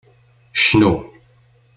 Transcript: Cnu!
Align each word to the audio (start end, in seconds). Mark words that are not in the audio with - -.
Cnu! 0.61 0.91